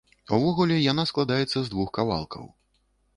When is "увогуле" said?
0.35-0.77